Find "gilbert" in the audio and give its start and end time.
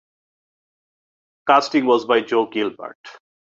2.47-2.97